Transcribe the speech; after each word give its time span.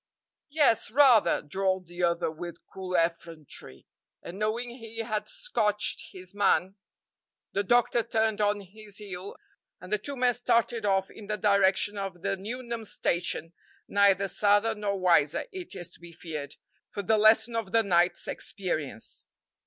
"Yes, 0.49 0.89
rather," 0.89 1.43
drawled 1.43 1.85
the 1.85 2.01
other 2.01 2.31
with 2.31 2.55
cool 2.73 2.95
effrontery; 2.97 3.85
and 4.23 4.39
knowing 4.39 4.71
he 4.71 5.03
had 5.03 5.29
scotched 5.29 6.11
his 6.11 6.33
man, 6.33 6.73
the 7.51 7.61
doctor 7.61 8.01
turned 8.01 8.41
on 8.41 8.61
his 8.61 8.97
heel, 8.97 9.35
and 9.79 9.93
the 9.93 9.99
two 9.99 10.15
men 10.15 10.33
started 10.33 10.87
off 10.87 11.11
in 11.11 11.27
the 11.27 11.37
direction 11.37 11.99
of 11.99 12.23
the 12.23 12.35
Nuneham 12.35 12.83
station, 12.85 13.53
neither 13.87 14.27
sadder 14.27 14.73
nor 14.73 14.97
wiser, 14.99 15.45
it 15.51 15.75
is 15.75 15.87
to 15.89 15.99
be 15.99 16.11
feared, 16.11 16.55
for 16.89 17.03
the 17.03 17.19
lesson 17.19 17.55
of 17.55 17.71
the 17.71 17.83
night's 17.83 18.27
experience. 18.27 19.27